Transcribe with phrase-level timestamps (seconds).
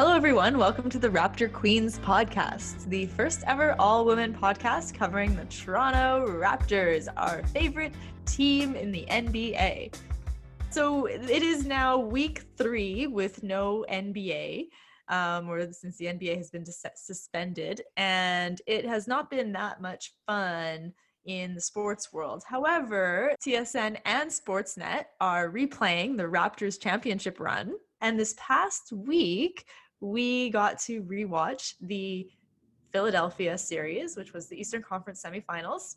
[0.00, 0.56] Hello, everyone.
[0.56, 6.26] Welcome to the Raptor Queens podcast, the first ever all women podcast covering the Toronto
[6.26, 7.92] Raptors, our favorite
[8.24, 9.94] team in the NBA.
[10.70, 14.68] So it is now week three with no NBA,
[15.08, 19.82] um, or since the NBA has been dis- suspended, and it has not been that
[19.82, 20.94] much fun
[21.26, 22.42] in the sports world.
[22.46, 27.74] However, TSN and Sportsnet are replaying the Raptors championship run.
[28.02, 29.66] And this past week,
[30.00, 32.28] we got to rewatch the
[32.92, 35.96] Philadelphia series, which was the Eastern Conference semifinals,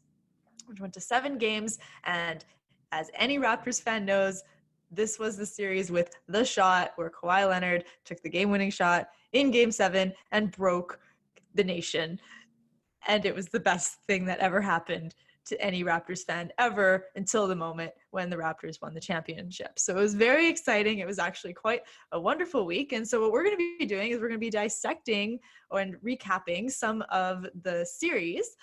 [0.65, 1.79] which went to seven games.
[2.03, 2.45] And
[2.91, 4.43] as any Raptors fan knows,
[4.91, 9.07] this was the series with the shot where Kawhi Leonard took the game winning shot
[9.31, 10.99] in game seven and broke
[11.55, 12.19] the nation
[13.07, 15.15] and it was the best thing that ever happened
[15.45, 19.77] to any Raptors fan ever until the moment when the Raptors won the championship.
[19.77, 20.99] So it was very exciting.
[20.99, 22.93] It was actually quite a wonderful week.
[22.93, 25.39] And so what we're going to be doing is we're going to be dissecting
[25.71, 28.55] and recapping some of the series.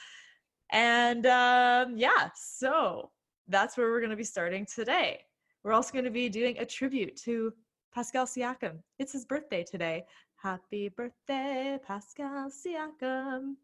[0.72, 3.11] And um, yeah, so
[3.48, 5.20] that's where we're going to be starting today.
[5.65, 7.53] We're also going to be doing a tribute to
[7.92, 8.78] Pascal Siakam.
[8.98, 10.05] It's his birthday today.
[10.37, 13.56] Happy birthday, Pascal Siakam.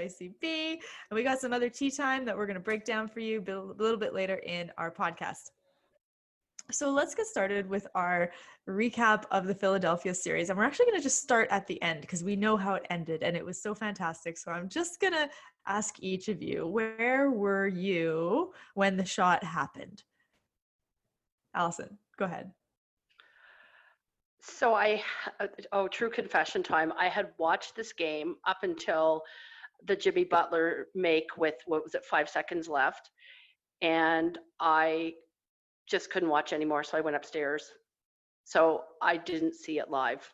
[0.00, 0.42] ICP.
[0.72, 0.80] And
[1.12, 3.82] we got some other tea time that we're going to break down for you a
[3.82, 5.50] little bit later in our podcast.
[6.70, 8.30] So let's get started with our
[8.68, 10.48] recap of the Philadelphia series.
[10.48, 12.86] And we're actually going to just start at the end because we know how it
[12.88, 14.38] ended and it was so fantastic.
[14.38, 15.28] So I'm just going to
[15.66, 20.02] ask each of you where were you when the shot happened?
[21.54, 22.52] Allison, go ahead.
[24.40, 25.02] So I,
[25.38, 26.92] uh, oh, true confession time.
[26.98, 29.22] I had watched this game up until
[29.86, 33.10] the Jimmy Butler make with what was it, five seconds left,
[33.80, 35.14] and I
[35.88, 36.84] just couldn't watch anymore.
[36.84, 37.70] So I went upstairs.
[38.44, 40.28] So I didn't see it live,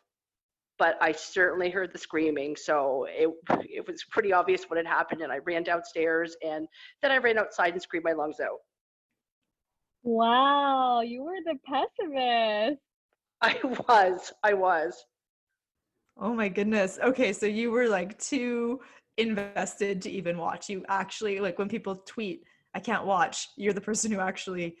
[0.77, 2.55] but I certainly heard the screaming.
[2.55, 3.29] So it
[3.69, 6.67] it was pretty obvious what had happened, and I ran downstairs, and
[7.01, 8.59] then I ran outside and screamed my lungs out.
[10.03, 12.81] Wow, you were the pessimist.
[13.41, 14.33] I was.
[14.43, 15.05] I was.
[16.17, 16.99] Oh my goodness.
[17.01, 18.81] Okay, so you were like too
[19.19, 20.69] invested to even watch.
[20.69, 22.43] You actually like when people tweet,
[22.73, 24.77] I can't watch, you're the person who actually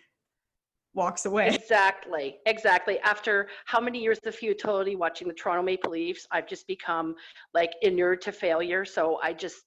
[0.93, 1.49] walks away.
[1.49, 2.37] Exactly.
[2.45, 2.99] Exactly.
[2.99, 7.15] After how many years of futility watching the Toronto Maple Leafs, I've just become
[7.53, 8.85] like inured to failure.
[8.85, 9.63] So I just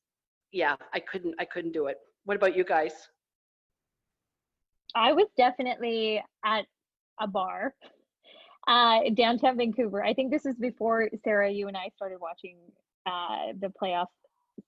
[0.53, 1.97] yeah, I couldn't I couldn't do it.
[2.25, 2.93] What about you guys?
[4.95, 6.67] I was definitely at
[7.21, 7.75] a bar
[8.69, 10.05] uh, downtown Vancouver.
[10.05, 12.57] I think this is before Sarah, you and I started watching
[13.07, 14.07] uh, the playoff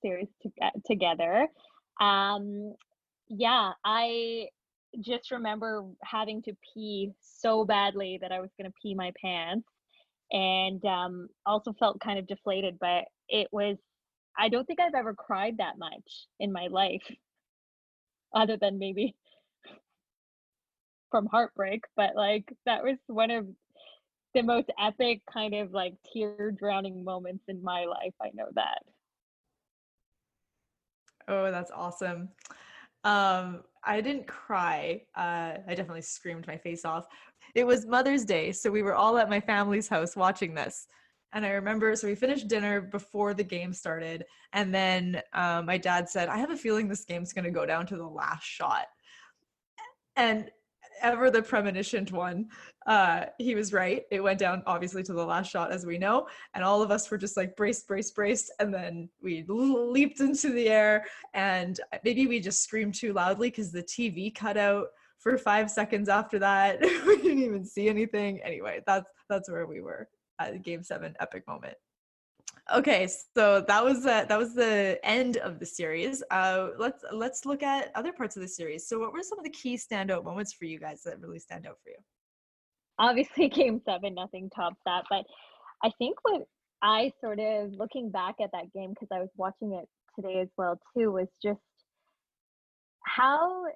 [0.03, 1.49] series to, uh, together.
[2.01, 2.75] Um,
[3.29, 4.49] yeah, I
[5.01, 9.69] just remember having to pee so badly that I was going to pee my pants,
[10.31, 12.79] and um, also felt kind of deflated.
[12.81, 13.77] But it was,
[14.39, 17.03] I don't think I've ever cried that much in my life,
[18.35, 19.15] other than maybe
[21.11, 21.85] from heartbreak.
[21.97, 23.47] But like that was one of
[24.35, 28.15] the most epic kind of like tear drowning moments in my life.
[28.21, 28.83] I know that.
[31.29, 32.29] Oh, that's awesome.
[33.05, 35.03] Um, I didn't cry.
[35.17, 37.07] Uh, I definitely screamed my face off.
[37.55, 40.87] It was Mother's Day, so we were all at my family's house watching this.
[41.33, 44.25] And I remember, so we finished dinner before the game started.
[44.53, 47.67] And then um, my dad said, I have a feeling this game's going to go
[47.67, 48.87] down to the last shot.
[50.17, 50.51] And
[51.01, 52.49] ever the premonitioned one.
[52.87, 54.03] Uh, he was right.
[54.11, 57.11] It went down obviously to the last shot, as we know, and all of us
[57.11, 62.27] were just like braced, braced, braced, and then we leaped into the air, and maybe
[62.27, 64.89] we just screamed too loudly because the TV cut out
[65.19, 66.81] for five seconds after that.
[67.07, 68.41] we didn't even see anything.
[68.43, 70.09] Anyway, that's that's where we were
[70.39, 71.77] at Game Seven epic moment.
[72.73, 73.07] Okay,
[73.37, 76.23] so that was uh, that was the end of the series.
[76.31, 78.89] Uh, let's let's look at other parts of the series.
[78.89, 81.67] So, what were some of the key standout moments for you guys that really stand
[81.67, 81.97] out for you?
[82.99, 85.05] Obviously, Game Seven, nothing tops that.
[85.11, 85.27] But
[85.83, 86.47] I think what
[86.83, 90.49] I sort of looking back at that game because I was watching it today as
[90.57, 91.61] well too was just
[93.05, 93.67] how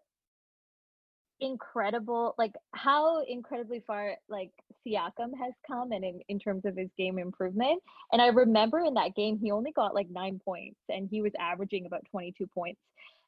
[1.40, 4.50] incredible like how incredibly far like
[4.87, 7.82] Siakam has come and in, in terms of his game improvement.
[8.12, 11.32] And I remember in that game he only got like nine points and he was
[11.38, 12.81] averaging about 22 points.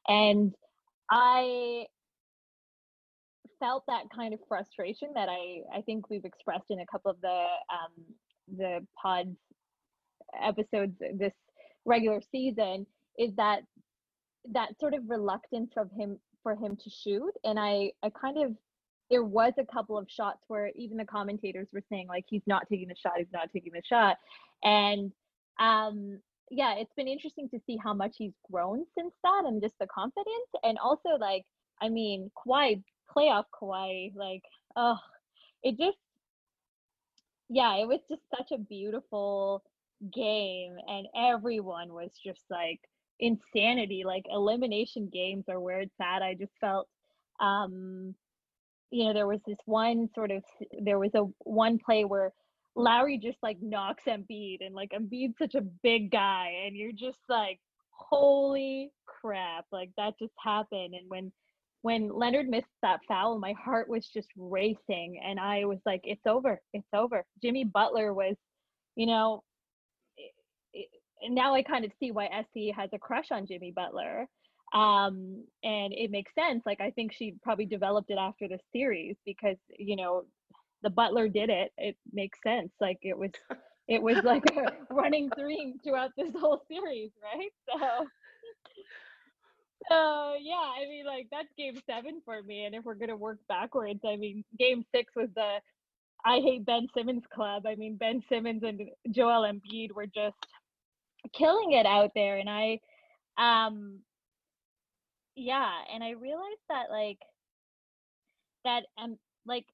[0.07, 0.53] And
[1.09, 1.85] I
[3.59, 7.21] felt that kind of frustration that I I think we've expressed in a couple of
[7.21, 8.05] the um
[8.57, 9.37] the pods
[10.41, 11.33] episodes this
[11.85, 12.85] regular season
[13.17, 13.61] is that
[14.51, 18.55] that sort of reluctance of him for him to shoot and i i kind of
[19.11, 22.67] there was a couple of shots where even the commentators were saying like he's not
[22.69, 24.17] taking the shot, he's not taking the shot.
[24.63, 25.11] And
[25.59, 29.75] um yeah, it's been interesting to see how much he's grown since that and just
[29.79, 30.49] the confidence.
[30.63, 31.43] And also like,
[31.81, 32.83] I mean, Kawhi,
[33.15, 34.43] playoff Kawhi, like,
[34.75, 34.97] oh,
[35.61, 35.97] it just
[37.49, 39.61] yeah, it was just such a beautiful
[40.13, 42.79] game and everyone was just like
[43.21, 46.87] insanity like elimination games are where it's at i just felt
[47.39, 48.13] um
[48.89, 50.43] you know there was this one sort of
[50.83, 52.31] there was a one play where
[52.73, 57.19] Lowry just like knocks Embiid and like Embiid's such a big guy and you're just
[57.27, 57.59] like
[57.91, 61.31] holy crap like that just happened and when
[61.81, 66.25] when Leonard missed that foul, my heart was just racing, and I was like, "It's
[66.27, 68.35] over, it's over." Jimmy Butler was,
[68.95, 69.43] you know,
[71.21, 74.27] and now I kind of see why SC has a crush on Jimmy Butler,
[74.73, 76.63] um, and it makes sense.
[76.65, 80.23] Like I think she probably developed it after the series because you know,
[80.83, 81.71] the Butler did it.
[81.77, 82.71] It makes sense.
[82.79, 83.31] Like it was,
[83.87, 87.51] it was like a running theme throughout this whole series, right?
[87.67, 88.05] So
[89.89, 92.65] so yeah, I mean, like that's game seven for me.
[92.65, 95.57] And if we're gonna work backwards, I mean, game six was the
[96.23, 97.65] I hate Ben Simmons club.
[97.65, 100.35] I mean, Ben Simmons and Joel Embiid were just
[101.33, 102.79] killing it out there, and I,
[103.37, 103.99] um,
[105.35, 107.19] yeah, and I realized that like
[108.63, 109.65] that um like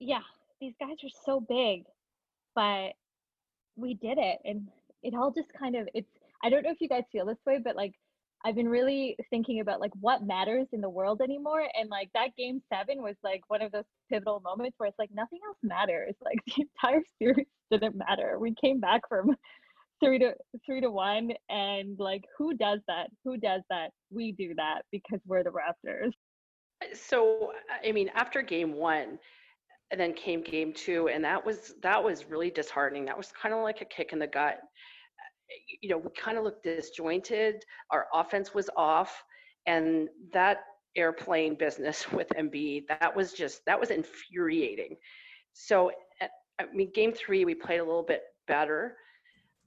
[0.00, 0.22] yeah,
[0.60, 1.84] these guys are so big,
[2.54, 2.92] but
[3.76, 4.68] we did it, and
[5.02, 6.10] it all just kind of it's.
[6.42, 7.94] I don't know if you guys feel this way, but like
[8.44, 11.62] I've been really thinking about like what matters in the world anymore.
[11.78, 15.10] And like that game seven was like one of those pivotal moments where it's like
[15.12, 16.14] nothing else matters.
[16.24, 18.38] Like the entire series didn't matter.
[18.38, 19.36] We came back from
[20.02, 23.10] three to three to one and like who does that?
[23.24, 23.90] Who does that?
[24.10, 26.12] We do that because we're the Raptors.
[26.94, 27.52] So
[27.84, 29.18] I mean after game one,
[29.90, 33.04] and then came game two, and that was that was really disheartening.
[33.04, 34.60] That was kind of like a kick in the gut
[35.80, 37.64] you know, we kind of looked disjointed.
[37.90, 39.24] Our offense was off,
[39.66, 40.58] and that
[40.96, 44.96] airplane business with Embiid, that was just that was infuriating.
[45.52, 46.28] So, eh,
[46.60, 48.96] I mean, game three we played a little bit better,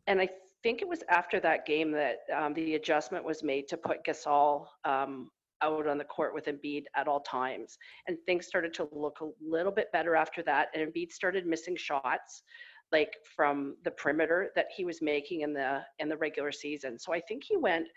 [0.07, 0.29] and I
[0.63, 4.65] think it was after that game that um, the adjustment was made to put Gasol
[4.85, 5.29] um,
[5.61, 7.77] out on the court with Embiid at all times,
[8.07, 10.69] and things started to look a little bit better after that.
[10.73, 12.43] And Embiid started missing shots
[12.91, 16.99] like from the perimeter that he was making in the in the regular season.
[16.99, 17.87] So I think he went,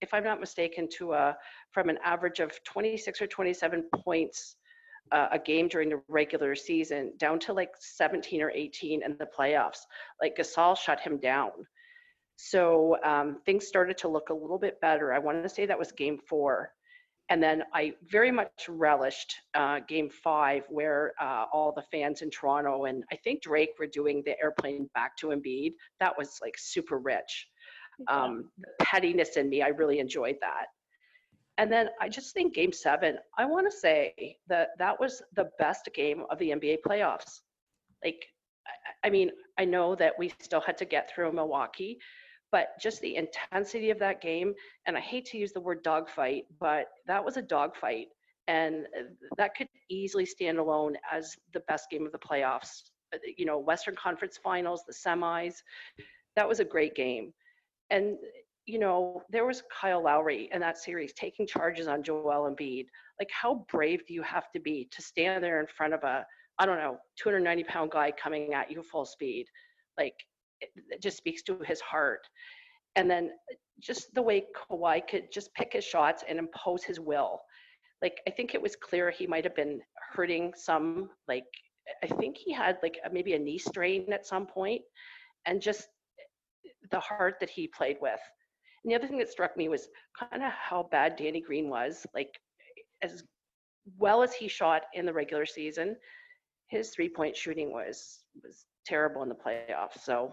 [0.00, 1.36] if I'm not mistaken, to a
[1.72, 4.56] from an average of 26 or 27 points
[5.12, 9.26] uh, a game during the regular season down to like 17 or 18 in the
[9.26, 9.80] playoffs.
[10.22, 11.50] Like Gasol shut him down.
[12.36, 15.12] So um, things started to look a little bit better.
[15.12, 16.72] I wanted to say that was game four.
[17.30, 22.30] And then I very much relished uh, game five, where uh, all the fans in
[22.30, 25.74] Toronto and I think Drake were doing the airplane back to Embiid.
[26.00, 27.48] That was like super rich.
[28.06, 28.50] Um,
[28.80, 30.66] pettiness in me, I really enjoyed that.
[31.58, 35.50] And then I just think game seven, I want to say that that was the
[35.58, 37.40] best game of the NBA playoffs.
[38.04, 38.24] Like,
[39.04, 41.98] I, mean, I know that we still had to get through Milwaukee,
[42.52, 44.54] but just the intensity of that game
[44.86, 48.06] and i hate to use the word dogfight but that was a dogfight.
[48.46, 48.86] And
[49.36, 52.84] that could easily stand alone as the best game of the playoffs.
[53.12, 55.56] Uh, you know western conference finals the semis
[56.36, 57.32] that was a great game.
[57.90, 58.16] And
[58.68, 62.86] you know there was kyle lowry in that series taking charges on joel embiid
[63.18, 66.24] like how brave do you have to be to stand there in front of a
[66.58, 69.46] i don't know 290 pound guy coming at you full speed
[69.98, 70.14] like
[70.60, 72.26] it just speaks to his heart.
[72.96, 76.98] And then uh, just the way Kawhi could just pick his shots and impose his
[76.98, 77.40] will.
[78.02, 79.80] Like I think it was clear he might have been
[80.12, 81.10] hurting some.
[81.26, 81.44] Like
[82.02, 84.82] I think he had like maybe a knee strain at some point,
[85.46, 88.20] and just uh, the heart that he played with.
[88.88, 92.06] The other thing that struck me was kind of how bad Danny Green was.
[92.14, 92.30] Like
[93.02, 93.22] as
[93.98, 95.96] well as he shot in the regular season,
[96.68, 100.00] his three point shooting was was terrible in the playoffs.
[100.02, 100.32] So,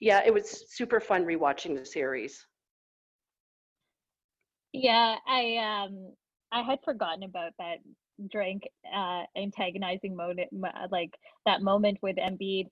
[0.00, 2.44] yeah, it was super fun rewatching the series.
[4.72, 6.14] Yeah, I um
[6.50, 7.76] I had forgotten about that
[8.28, 10.48] Drake uh antagonizing moment
[10.90, 11.14] like
[11.46, 12.68] that moment with Embiid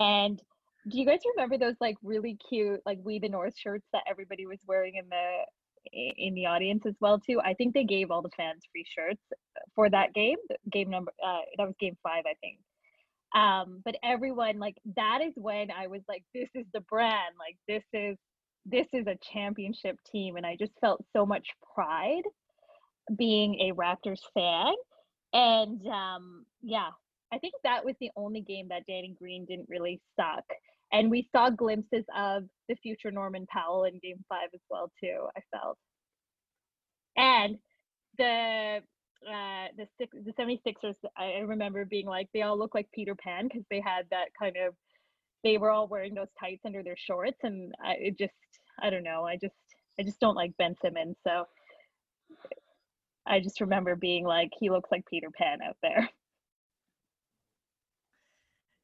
[0.00, 0.42] and
[0.88, 4.46] do you guys remember those like really cute like we the north shirts that everybody
[4.46, 5.42] was wearing in the
[5.92, 7.40] in the audience as well too?
[7.40, 9.22] I think they gave all the fans free shirts
[9.74, 10.38] for that game
[10.70, 12.58] game number uh that was game five i think.
[13.34, 17.56] Um but everyone like that is when i was like this is the brand like
[17.68, 18.16] this is
[18.64, 22.22] this is a championship team and i just felt so much pride
[23.14, 24.74] being a raptors fan.
[25.32, 26.88] And um, yeah,
[27.32, 30.44] I think that was the only game that Danny Green didn't really suck.
[30.92, 35.26] And we saw glimpses of the future Norman Powell in game five as well, too,
[35.36, 35.78] I felt.
[37.16, 37.58] And
[38.18, 38.80] the
[39.26, 43.44] uh the six the 76ers I remember being like they all look like Peter Pan
[43.48, 44.74] because they had that kind of
[45.44, 48.34] they were all wearing those tights under their shorts and I it just
[48.82, 49.54] I don't know I just
[49.98, 51.46] I just don't like Ben Simmons so
[53.26, 56.08] I just remember being like he looks like Peter Pan out there.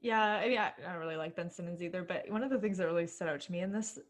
[0.02, 2.78] Yeah, I mean, I, don't really like Ben Simmons either, but one of the things
[2.78, 4.00] that really stood out to me in this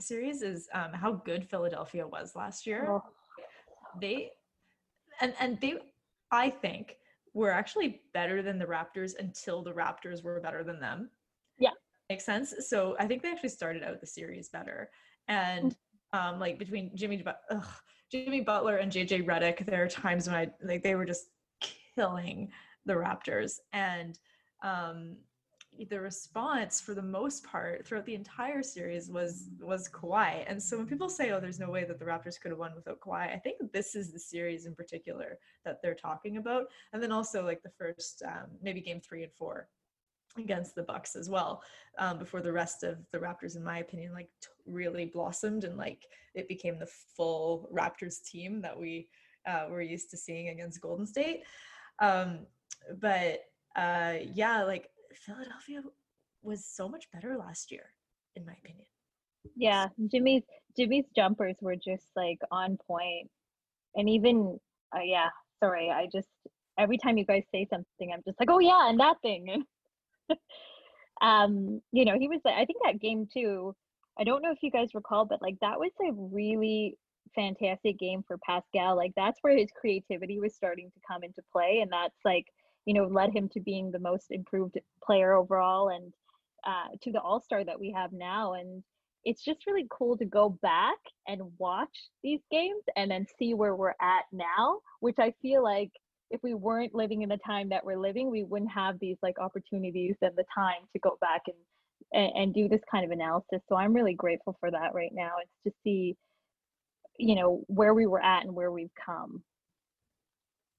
[0.00, 2.86] series is um, how good Philadelphia was last year.
[2.90, 3.02] Oh.
[4.00, 4.32] They
[5.20, 5.74] and and they,
[6.32, 6.96] I think,
[7.32, 11.10] were actually better than the Raptors until the Raptors were better than them.
[11.58, 11.70] Yeah,
[12.10, 12.52] makes sense.
[12.68, 14.90] So I think they actually started out the series better,
[15.28, 15.76] and
[16.12, 17.64] um, like between Jimmy, ugh,
[18.10, 21.28] Jimmy Butler and JJ Redick, there are times when I like they were just
[21.94, 22.50] killing
[22.84, 24.18] the Raptors, and
[24.62, 25.16] um,
[25.84, 30.44] the response for the most part throughout the entire series was was Kawhi.
[30.46, 32.74] And so when people say, "Oh, there's no way that the Raptors could have won
[32.74, 36.66] without Kawhi," I think this is the series in particular that they're talking about.
[36.92, 39.68] And then also like the first um, maybe game three and four
[40.38, 41.62] against the Bucks as well,
[41.98, 45.76] um, before the rest of the Raptors, in my opinion, like t- really blossomed and
[45.76, 49.08] like it became the full Raptors team that we
[49.46, 51.44] uh, were used to seeing against Golden State.
[52.00, 52.40] Um,
[53.00, 53.44] but
[53.76, 55.82] uh, yeah, like Philadelphia
[56.42, 57.92] was so much better last year,
[58.34, 58.86] in my opinion.
[59.56, 60.42] Yeah, Jimmy's
[60.76, 63.30] Jimmy's jumpers were just like on point,
[63.94, 64.58] and even
[64.94, 65.28] uh, yeah.
[65.62, 66.28] Sorry, I just
[66.78, 69.64] every time you guys say something, I'm just like, oh yeah, and that thing.
[71.22, 72.40] Um, you know, he was.
[72.44, 73.74] I think that game too.
[74.18, 76.96] I don't know if you guys recall, but like that was a really
[77.34, 78.96] fantastic game for Pascal.
[78.96, 82.46] Like that's where his creativity was starting to come into play, and that's like
[82.86, 86.12] you know, led him to being the most improved player overall and
[86.66, 88.54] uh, to the All Star that we have now.
[88.54, 88.82] And
[89.24, 93.74] it's just really cool to go back and watch these games and then see where
[93.74, 95.90] we're at now, which I feel like
[96.30, 99.38] if we weren't living in the time that we're living, we wouldn't have these like
[99.38, 101.56] opportunities and the time to go back and
[102.12, 103.60] and, and do this kind of analysis.
[103.68, 105.32] So I'm really grateful for that right now.
[105.42, 106.16] It's to see,
[107.18, 109.42] you know, where we were at and where we've come.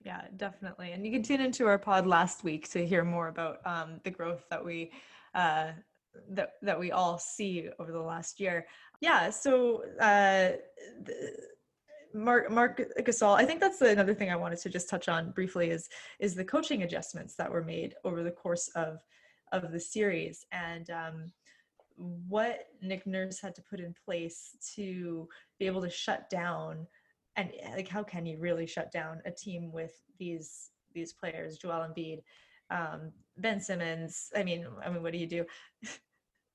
[0.08, 0.94] Yeah, definitely.
[0.94, 4.10] And you can tune into our pod last week to hear more about um, the
[4.10, 4.94] growth that we
[5.36, 5.72] uh,
[6.30, 8.66] that that we all see over the last year.
[9.02, 9.30] Yeah.
[9.30, 9.84] So.
[10.00, 10.54] Uh,
[11.04, 11.34] the,
[12.14, 13.36] Marc Marc Gasol.
[13.36, 16.46] I think that's another thing I wanted to just touch on briefly is is the
[16.46, 19.00] coaching adjustments that were made over the course of
[19.52, 21.26] of the series and um,
[21.98, 25.28] what Nick Nurse had to put in place to
[25.60, 26.88] be able to shut down
[27.38, 31.58] and eh, like how can you really shut down a team with these these players?
[31.58, 32.20] Joel embiid
[32.70, 35.46] um, ben simmons i mean i mean what do you do?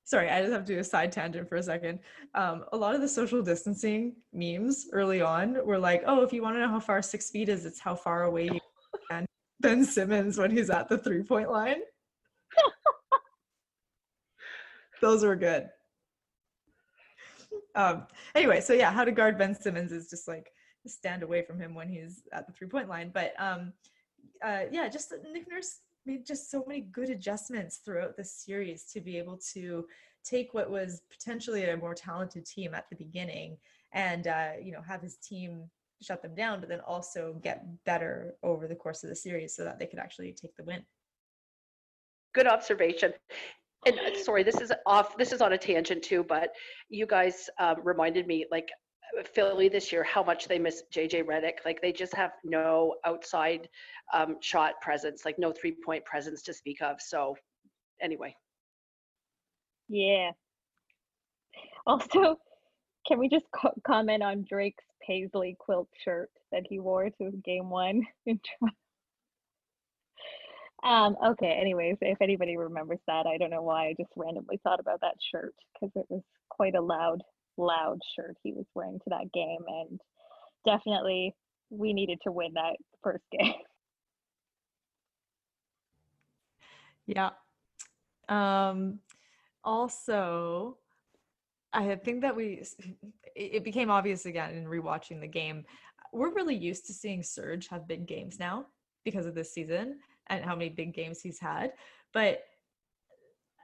[0.04, 2.00] Sorry i just have to do a side tangent for a second.
[2.34, 6.42] Um, a lot of the social distancing memes early on were like oh if you
[6.42, 8.60] want to know how far six feet is it's how far away you
[9.10, 9.24] can.
[9.60, 11.80] Ben simmons when he's at the three point line.
[15.00, 15.68] Those were good.
[17.74, 20.50] Um anyway so yeah how to guard ben simmons is just like
[20.88, 23.10] stand away from him when he's at the three point line.
[23.12, 23.72] But um,
[24.44, 29.00] uh, yeah, just Nick Nurse made just so many good adjustments throughout the series to
[29.00, 29.86] be able to
[30.24, 33.56] take what was potentially a more talented team at the beginning
[33.92, 35.64] and uh, you know have his team
[36.02, 39.64] shut them down, but then also get better over the course of the series so
[39.64, 40.82] that they could actually take the win.
[42.34, 43.12] Good observation.
[43.86, 45.16] And uh, sorry, this is off.
[45.16, 46.50] This is on a tangent too, but
[46.88, 48.68] you guys um, reminded me like
[49.34, 51.64] Philly this year how much they miss JJ Redick.
[51.64, 53.68] Like they just have no outside
[54.12, 57.00] um, shot presence, like no three point presence to speak of.
[57.00, 57.36] So,
[58.00, 58.34] anyway.
[59.88, 60.30] Yeah.
[61.86, 62.38] Also,
[63.06, 67.68] can we just co- comment on Drake's paisley quilt shirt that he wore to game
[67.68, 68.02] one
[70.82, 74.80] Um, okay, anyways, if anybody remembers that, I don't know why I just randomly thought
[74.80, 77.22] about that shirt because it was quite a loud
[77.56, 79.60] loud shirt he was wearing to that game.
[79.66, 80.00] And
[80.64, 81.34] definitely
[81.70, 83.54] we needed to win that first game.
[87.06, 87.30] Yeah.
[88.28, 89.00] Um,
[89.64, 90.78] also,
[91.72, 92.62] I think that we,
[93.36, 95.64] it became obvious again in rewatching the game.
[96.12, 98.66] We're really used to seeing Serge have big games now
[99.04, 101.72] because of this season and how many big games he's had.
[102.12, 102.42] But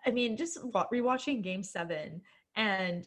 [0.07, 2.23] I mean, just rewatching game seven
[2.57, 3.07] and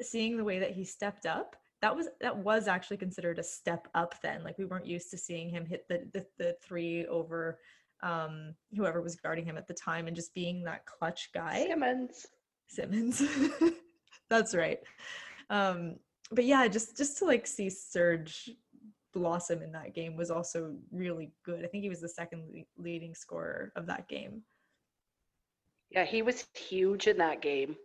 [0.00, 3.88] seeing the way that he stepped up that was that was actually considered a step
[3.94, 4.42] up then.
[4.42, 7.58] Like we weren't used to seeing him hit the the, the three over
[8.02, 11.66] um whoever was guarding him at the time and just being that clutch guy.
[11.68, 12.26] Simmons.
[12.68, 13.22] Simmons.
[14.30, 14.78] That's right.
[15.50, 15.96] Um
[16.32, 18.50] but yeah, just just to like see Serge
[19.12, 21.64] blossom in that game was also really good.
[21.64, 24.42] I think he was the second le- leading scorer of that game.
[25.90, 27.76] Yeah, he was huge in that game.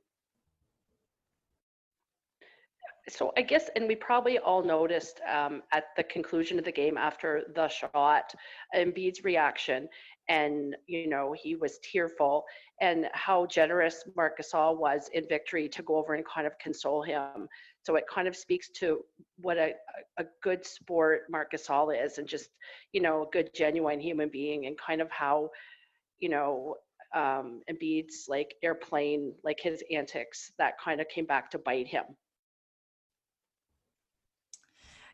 [3.10, 6.98] So I guess, and we probably all noticed um, at the conclusion of the game
[6.98, 8.34] after the shot,
[8.76, 9.90] Embiid's reaction,
[10.30, 12.46] and you know he was tearful,
[12.80, 17.02] and how generous Marc Gasol was in victory to go over and kind of console
[17.02, 17.48] him.
[17.84, 19.00] So it kind of speaks to
[19.38, 19.74] what a,
[20.20, 22.50] a good sport Marc Gasol is, and just
[22.94, 25.50] you know a good genuine human being, and kind of how
[26.20, 26.76] you know
[27.16, 32.04] um, Embiid's like airplane, like his antics, that kind of came back to bite him.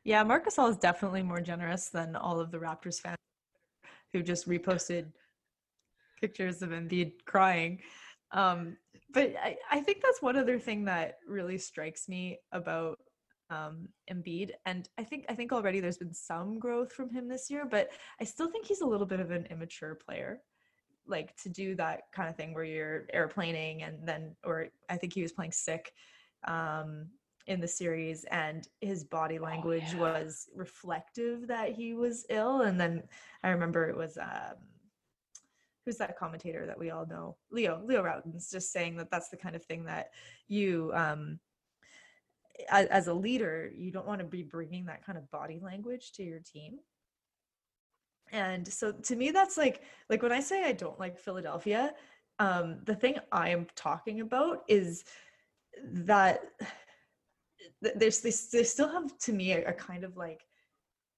[0.08, 3.18] Yeah, Marc Gasol is definitely more generous than all of the Raptors fans
[4.14, 5.08] who just reposted
[6.22, 7.82] pictures of Embiid crying.
[8.32, 8.78] Um,
[9.14, 13.00] but I, I think that's one other thing that really strikes me about
[13.50, 17.50] um, Embiid, and I think I think already there's been some growth from him this
[17.50, 17.90] year, but
[18.22, 20.40] I still think he's a little bit of an immature player.
[21.06, 25.12] Like to do that kind of thing where you're airplaning and then, or I think
[25.12, 25.92] he was playing sick
[26.48, 27.08] um,
[27.48, 30.00] in the series and his body language oh, yeah.
[30.02, 33.02] was reflective that he was ill and then
[33.44, 34.56] i remember it was um
[35.86, 39.38] who's that commentator that we all know leo leo rautins just saying that that's the
[39.38, 40.12] kind of thing that
[40.48, 41.40] you um
[42.70, 46.12] as, as a leader you don't want to be bringing that kind of body language
[46.12, 46.80] to your team
[48.34, 51.94] and so to me that's like like when i say i don't like philadelphia
[52.40, 55.06] um the thing i am talking about is
[55.84, 56.42] that
[57.82, 60.42] there's they, they still have to me a, a kind of like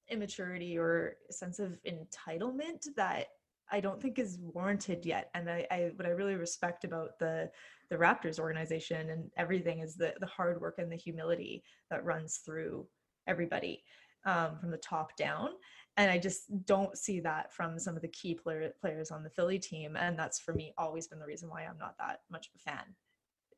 [0.10, 3.28] immaturity or sense of entitlement that
[3.72, 5.30] I don't think is warranted yet.
[5.36, 7.50] And I, I, what I really respect about the
[7.90, 12.38] the Raptors organization and everything is the the hard work and the humility that runs
[12.38, 12.88] through
[13.28, 13.84] everybody
[14.26, 15.50] um, from the top down.
[15.98, 19.30] And I just don't see that from some of the key player, players on the
[19.30, 19.98] Philly team.
[19.98, 22.60] And that's for me always been the reason why I'm not that much of a
[22.60, 22.96] fan,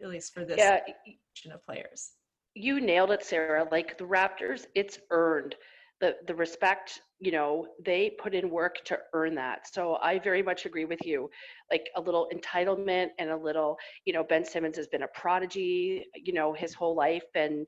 [0.02, 0.80] at least for this yeah.
[1.54, 2.14] of players
[2.56, 3.60] you nailed it, Sarah.
[3.62, 5.50] Like the Raptors, it's earned.
[6.00, 9.68] The the respect, you know, they put in work to earn that.
[9.74, 11.30] So I very much agree with you.
[11.72, 16.06] Like a little entitlement and a little, you know, Ben Simmons has been a prodigy,
[16.16, 17.66] you know, his whole life and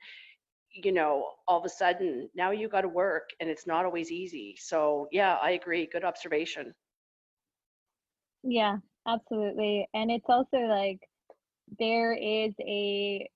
[0.71, 4.11] you know, all of a sudden now you got to work and it's not always
[4.11, 4.55] easy.
[4.59, 5.87] So, yeah, I agree.
[5.91, 6.73] Good observation.
[8.43, 9.87] Yeah, absolutely.
[9.93, 10.99] And it's also like
[11.79, 13.29] there is a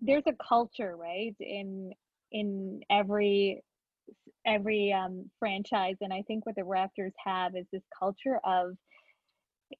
[0.00, 1.92] there's a culture right in
[2.32, 3.62] in every
[4.46, 8.72] every um franchise and i think what the raptors have is this culture of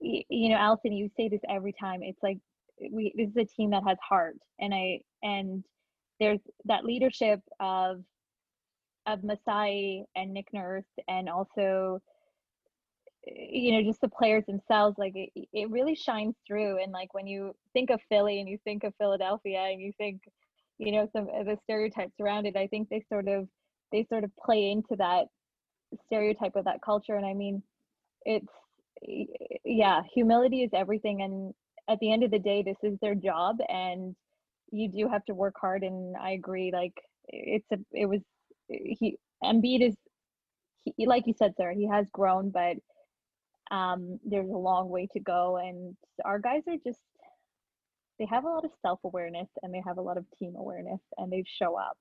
[0.00, 2.38] you know allison you say this every time it's like
[2.92, 5.64] we this is a team that has heart and i and
[6.20, 8.02] there's that leadership of
[9.06, 12.00] of masai and nick nurse and also
[13.36, 17.26] you know just the players themselves like it, it really shines through and like when
[17.26, 20.20] you think of philly and you think of philadelphia and you think
[20.78, 23.46] you know some of the stereotypes around it i think they sort of
[23.92, 25.26] they sort of play into that
[26.06, 27.62] stereotype of that culture and i mean
[28.24, 28.52] it's
[29.64, 31.54] yeah humility is everything and
[31.88, 34.14] at the end of the day this is their job and
[34.70, 36.94] you do have to work hard and i agree like
[37.28, 38.20] it's a it was
[38.68, 39.96] he Embiid is
[40.84, 42.76] he, like you said sir he has grown but
[43.70, 47.00] um, there's a long way to go and our guys are just
[48.18, 51.32] they have a lot of self-awareness and they have a lot of team awareness and
[51.32, 51.96] they show up.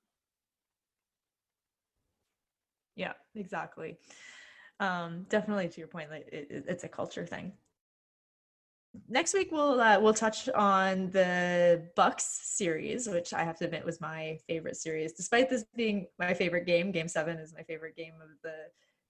[2.96, 3.98] Yeah exactly.
[4.80, 7.54] Um, definitely to your point like it, it's a culture thing.
[9.08, 13.86] Next week we'll uh, we'll touch on the bucks series which i have to admit
[13.86, 16.92] was my favorite series despite this being my favorite game.
[16.92, 18.56] Game seven is my favorite game of the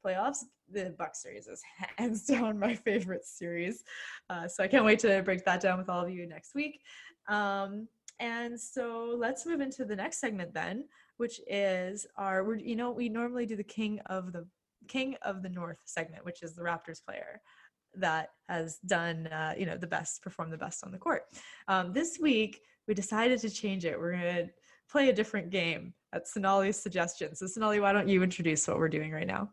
[0.05, 0.39] playoffs,
[0.71, 1.62] the Buck series is
[1.97, 3.83] hands down my favorite series.
[4.29, 6.81] Uh, so I can't wait to break that down with all of you next week.
[7.27, 7.88] Um,
[8.19, 10.86] and so let's move into the next segment then,
[11.17, 14.47] which is our, you know, we normally do the King of the
[14.88, 17.41] King of the North segment, which is the Raptors player
[17.95, 21.23] that has done, uh, you know, the best, performed the best on the court.
[21.67, 23.99] Um, this week, we decided to change it.
[23.99, 24.49] We're going to
[24.89, 27.36] play a different game at Sonali's suggestion.
[27.36, 29.49] So Sonali, why don't you introduce what we're doing right now?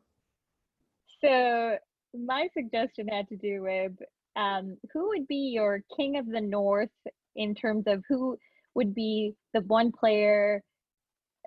[1.24, 1.76] So
[2.14, 3.92] my suggestion had to do with
[4.36, 6.90] um, who would be your king of the north
[7.36, 8.36] in terms of who
[8.74, 10.62] would be the one player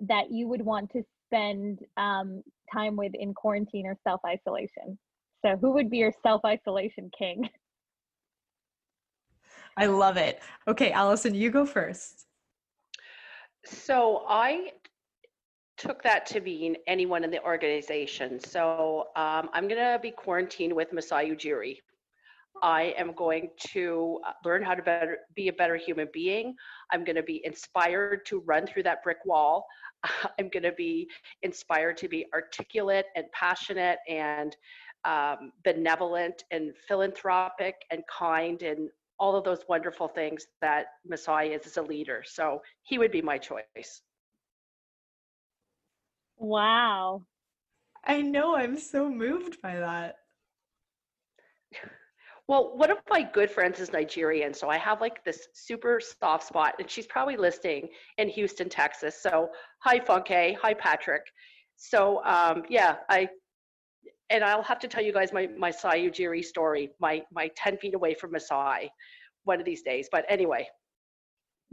[0.01, 2.41] that you would want to spend um,
[2.73, 4.97] time with in quarantine or self isolation.
[5.45, 7.49] So, who would be your self isolation king?
[9.77, 10.41] I love it.
[10.67, 12.25] Okay, Allison, you go first.
[13.65, 14.71] So I
[15.77, 18.39] took that to mean anyone in the organization.
[18.39, 21.77] So um, I'm going to be quarantined with Masai Ujiri.
[22.63, 26.55] I am going to uh, learn how to better, be a better human being.
[26.91, 29.65] I'm going to be inspired to run through that brick wall.
[30.39, 31.07] I'm going to be
[31.43, 34.55] inspired to be articulate and passionate and
[35.05, 41.65] um, benevolent and philanthropic and kind and all of those wonderful things that Masai is
[41.65, 42.23] as a leader.
[42.25, 44.01] So he would be my choice.
[46.37, 47.23] Wow.
[48.05, 50.15] I know, I'm so moved by that.
[52.47, 56.47] Well, one of my good friends is Nigerian, so I have like this super soft
[56.47, 59.21] spot, and she's probably listening in Houston, Texas.
[59.21, 60.55] So, hi, Funke.
[60.61, 61.23] Hi, Patrick.
[61.75, 63.27] So, um, yeah, I
[64.29, 67.77] and I'll have to tell you guys my my Masai Ujiri story, my my 10
[67.79, 68.89] feet away from Masai
[69.43, 70.07] one of these days.
[70.09, 70.67] But anyway.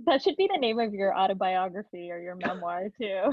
[0.07, 3.33] That should be the name of your autobiography or your memoir too.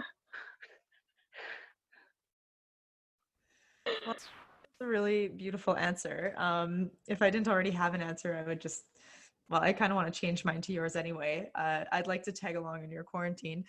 [4.06, 4.28] That's
[4.82, 6.34] a really beautiful answer.
[6.38, 8.84] Um, if I didn't already have an answer, I would just,
[9.50, 11.50] well, I kind of want to change mine to yours anyway.
[11.56, 13.66] Uh, I'd like to tag along in your quarantine.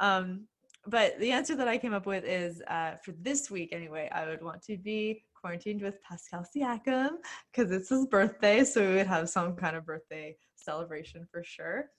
[0.00, 0.46] Um,
[0.86, 4.26] but the answer that I came up with is uh, for this week anyway, I
[4.26, 7.10] would want to be quarantined with Pascal Siakam
[7.52, 8.64] because it's his birthday.
[8.64, 11.90] So we would have some kind of birthday celebration for sure.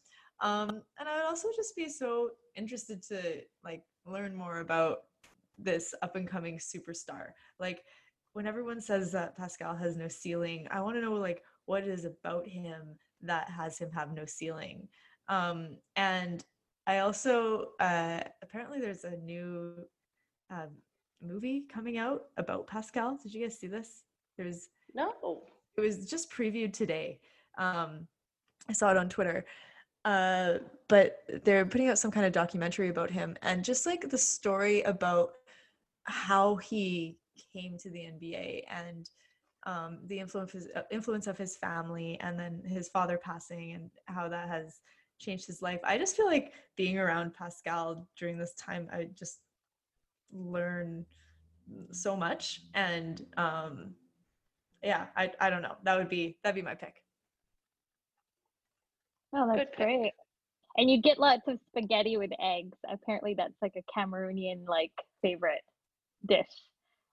[0.42, 5.04] Um, and I would also just be so interested to like learn more about
[5.64, 7.28] this up and coming superstar.
[7.60, 7.84] Like
[8.34, 11.90] when everyone says that Pascal has no ceiling, I want to know like what it
[11.90, 14.88] is about him that has him have no ceiling.
[15.28, 16.44] Um, and
[16.86, 19.76] I also uh, apparently there's a new
[20.50, 20.70] um,
[21.22, 23.18] movie coming out about Pascal.
[23.22, 24.04] Did you guys see this?
[24.38, 25.44] There's no.
[25.78, 27.20] It was just previewed today.
[27.58, 28.08] Um,
[28.70, 29.46] I saw it on Twitter.
[30.06, 30.56] Uh,
[30.90, 34.82] but they're putting out some kind of documentary about him and just like the story
[34.82, 35.34] about
[36.06, 37.18] how he
[37.54, 39.10] came to the NBA and
[39.66, 43.74] um, the influence of, his, uh, influence of his family and then his father passing
[43.74, 44.82] and how that has
[45.20, 45.80] changed his life.
[45.84, 49.40] I just feel like being around Pascal during this time, I just
[50.34, 51.06] learn
[51.92, 52.62] so much.
[52.74, 53.96] And um,
[54.84, 55.76] yeah, I, I don't know.
[55.84, 57.02] That would be that'd be my pick.
[59.34, 60.04] Oh, that's Good great.
[60.04, 60.14] Pick.
[60.76, 62.78] And you get lots of spaghetti with eggs.
[62.90, 65.62] Apparently, that's like a Cameroonian like favorite
[66.28, 66.46] dish.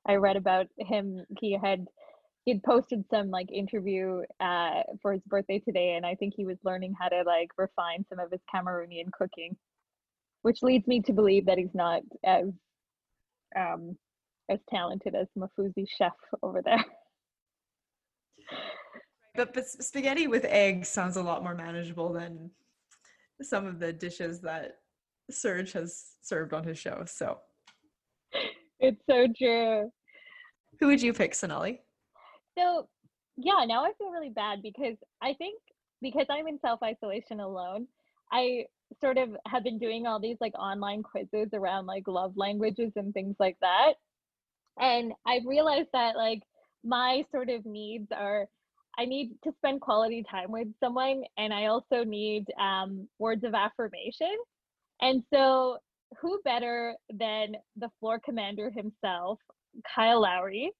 [0.07, 1.25] I read about him.
[1.41, 1.87] He had
[2.45, 6.57] he'd posted some like interview uh, for his birthday today, and I think he was
[6.65, 9.57] learning how to like refine some of his Cameroonian cooking,
[10.43, 12.47] which leads me to believe that he's not as
[13.57, 13.97] um,
[14.49, 16.85] as talented as Mafuzi chef over there.
[19.37, 22.51] But, but spaghetti with eggs sounds a lot more manageable than
[23.41, 24.79] some of the dishes that
[25.31, 27.05] Serge has served on his show.
[27.07, 27.39] So
[28.81, 29.91] it's so true.
[30.81, 31.83] Who would you pick, Sonali?
[32.59, 32.89] So
[33.37, 35.61] yeah, now I feel really bad because I think
[36.03, 37.87] because I'm in self isolation alone,
[38.33, 38.65] I
[39.01, 43.13] sort of have been doing all these like online quizzes around like love languages and
[43.15, 43.95] things like that.
[44.79, 46.43] And I've realized that like
[46.85, 48.47] my sort of needs are
[48.99, 53.55] I need to spend quality time with someone and I also need um, words of
[53.55, 54.37] affirmation.
[55.01, 55.79] And so
[56.19, 59.39] who better than the floor commander himself,
[59.95, 60.73] Kyle Lowry?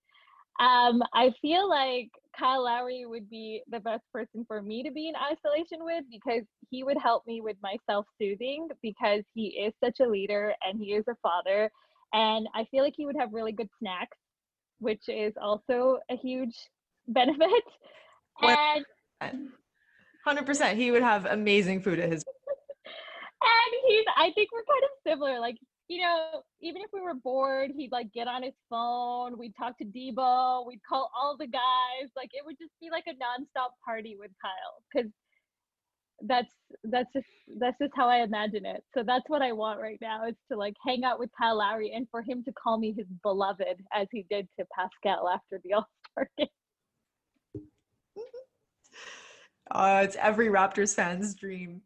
[0.59, 5.09] Um, I feel like Kyle Lowry would be the best person for me to be
[5.09, 9.73] in isolation with because he would help me with my self soothing because he is
[9.83, 11.71] such a leader and he is a father.
[12.13, 14.19] And I feel like he would have really good snacks,
[14.81, 16.57] which is also a huge
[17.09, 17.65] benefit.
[18.43, 18.85] And
[20.27, 20.77] 100%.
[20.77, 22.25] He would have amazing food at his.
[23.43, 25.41] And he's, I think we're kind of similar.
[25.41, 25.57] Like
[25.91, 29.37] you know, even if we were bored, he'd like get on his phone.
[29.37, 30.65] We'd talk to Debo.
[30.65, 32.09] We'd call all the guys.
[32.17, 35.11] Like it would just be like a nonstop party with Kyle because
[36.23, 36.53] that's
[36.85, 37.27] that's just
[37.59, 38.85] that's just how I imagine it.
[38.95, 41.93] So that's what I want right now is to like hang out with Kyle Lowry
[41.93, 45.73] and for him to call me his beloved as he did to Pascal after the
[45.75, 46.47] All Star game.
[49.73, 51.81] Oh, it's every Raptors fan's dream.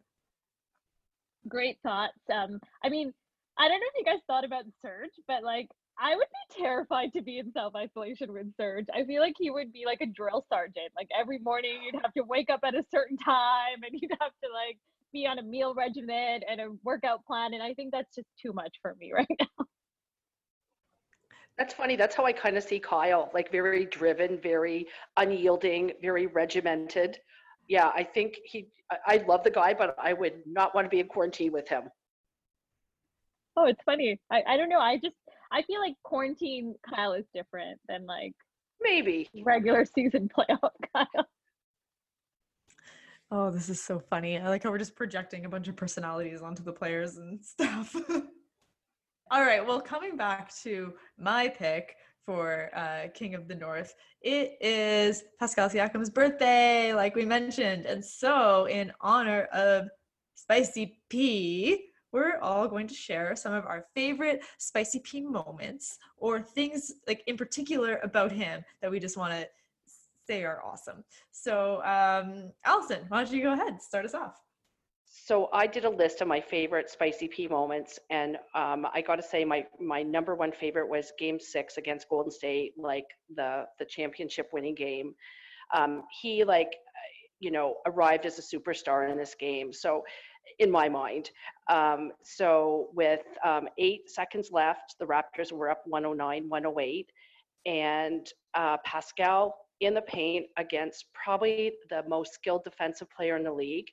[1.49, 2.19] Great thoughts.
[2.33, 3.13] Um, I mean,
[3.59, 7.13] I don't know if you guys thought about Serge, but like I would be terrified
[7.13, 8.87] to be in self isolation with Serge.
[8.95, 10.91] I feel like he would be like a drill sergeant.
[10.97, 14.33] Like every morning you'd have to wake up at a certain time and you'd have
[14.43, 14.79] to like
[15.13, 17.55] be on a meal regimen and a workout plan.
[17.55, 19.67] And I think that's just too much for me right now.
[21.57, 21.95] That's funny.
[21.95, 27.19] That's how I kind of see Kyle, like very driven, very unyielding, very regimented.
[27.69, 28.69] Yeah, I think he,
[29.07, 31.85] I love the guy, but I would not want to be in quarantine with him.
[33.57, 34.21] Oh, it's funny.
[34.31, 34.81] I, I don't know.
[34.81, 35.17] I just,
[35.53, 38.35] I feel like quarantine Kyle is different than like
[38.83, 41.27] maybe regular season playoff Kyle.
[43.31, 44.39] Oh, this is so funny.
[44.39, 47.97] I like how we're just projecting a bunch of personalities onto the players and stuff.
[49.31, 54.57] All right, well, coming back to my pick for uh, King of the North, it
[54.61, 57.87] is Pascal Siakam's birthday, like we mentioned.
[57.87, 59.89] And so, in honor of
[60.35, 66.41] Spicy P, we're all going to share some of our favorite Spicy P moments or
[66.41, 69.49] things like in particular about him that we just want to
[70.27, 71.05] say are awesome.
[71.33, 74.41] So, um, Allison, why don't you go ahead, start us off?
[75.17, 79.15] So I did a list of my favorite spicy P moments, and um, I got
[79.17, 83.65] to say my my number one favorite was Game Six against Golden State, like the
[83.79, 85.15] the championship winning game.
[85.73, 86.73] Um, he like
[87.39, 89.73] you know arrived as a superstar in this game.
[89.73, 90.03] So
[90.59, 91.31] in my mind,
[91.71, 97.13] um, so with um, eight seconds left, the Raptors were up 109, 108,
[97.67, 103.53] and uh, Pascal in the paint against probably the most skilled defensive player in the
[103.53, 103.89] league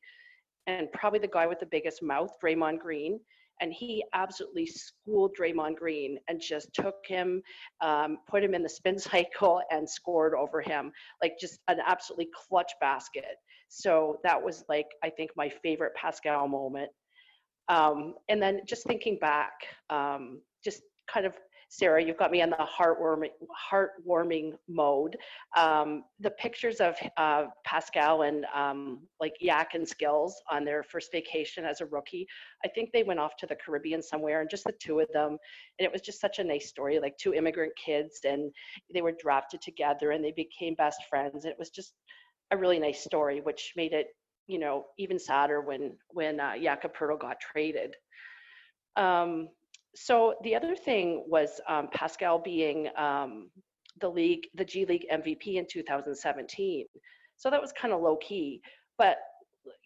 [0.67, 3.19] and probably the guy with the biggest mouth, Draymond Green.
[3.59, 7.43] And he absolutely schooled Draymond Green and just took him,
[7.81, 10.91] um, put him in the spin cycle, and scored over him.
[11.21, 13.35] Like just an absolutely clutch basket.
[13.69, 16.89] So that was like, I think, my favorite Pascal moment.
[17.69, 19.53] Um, and then just thinking back,
[19.89, 21.33] um, just kind of
[21.73, 23.29] Sarah, you've got me in the heartwarming,
[23.71, 25.15] heartwarming mode.
[25.55, 31.13] Um, the pictures of uh, Pascal and um, like Yak and Skills on their first
[31.13, 32.27] vacation as a rookie,
[32.65, 35.37] I think they went off to the Caribbean somewhere and just the two of them.
[35.79, 38.51] And it was just such a nice story, like two immigrant kids and
[38.93, 41.45] they were drafted together and they became best friends.
[41.45, 41.93] It was just
[42.51, 44.07] a really nice story, which made it,
[44.45, 47.95] you know, even sadder when, when uh, Jakob got traded.
[48.97, 49.47] Um,
[49.95, 53.49] so the other thing was um, Pascal being um,
[53.99, 56.85] the league, the G League MVP in 2017.
[57.37, 58.61] So that was kind of low key.
[58.97, 59.17] But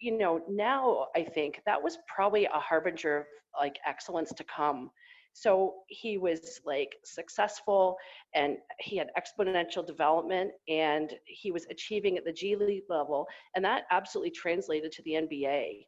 [0.00, 3.24] you know, now I think that was probably a harbinger of
[3.60, 4.90] like excellence to come.
[5.32, 7.96] So he was like successful
[8.34, 13.26] and he had exponential development and he was achieving at the G League level.
[13.54, 15.84] And that absolutely translated to the NBA.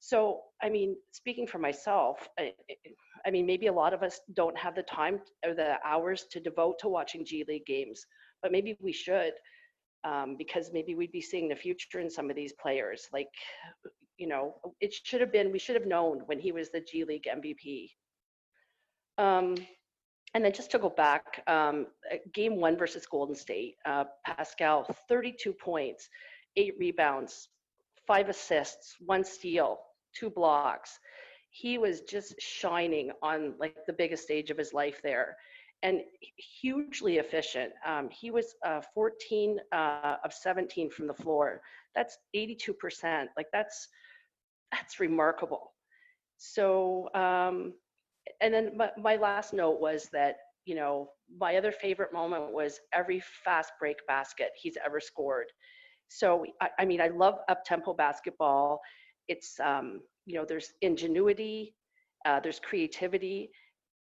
[0.00, 2.54] So, I mean, speaking for myself, I,
[3.26, 6.40] I, mean, maybe a lot of us don't have the time or the hours to
[6.40, 8.06] devote to watching G League games,
[8.42, 9.34] but maybe we should,
[10.04, 13.08] um, because maybe we'd be seeing the future in some of these players.
[13.12, 13.28] Like,
[14.16, 17.04] you know, it should have been, we should have known when he was the G
[17.04, 17.90] League MVP.
[19.18, 19.54] Um,
[20.32, 24.86] and then just to go back, um, uh, game one versus Golden State, uh, Pascal,
[25.10, 26.08] 32 points,
[26.56, 27.48] eight rebounds,
[28.06, 29.78] five assists, one steal,
[30.14, 30.98] two blocks.
[31.50, 35.36] He was just shining on like the biggest stage of his life there
[35.82, 36.02] and
[36.60, 37.72] hugely efficient.
[37.86, 41.60] Um, he was uh, 14 uh, of 17 from the floor.
[41.94, 43.28] That's 82%.
[43.36, 43.88] Like that's
[44.72, 45.72] that's remarkable.
[46.36, 47.74] So, um,
[48.40, 52.80] and then my, my last note was that you know my other favorite moment was
[52.92, 55.46] every fast break basket he's ever scored.
[56.08, 58.80] So I, I mean I love up tempo basketball
[59.30, 61.74] it's um, you know there's ingenuity
[62.26, 63.50] uh, there's creativity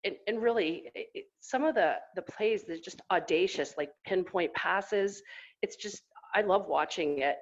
[0.03, 5.21] and, and really it, some of the the plays they're just audacious like pinpoint passes
[5.61, 6.01] it's just
[6.35, 7.37] i love watching it.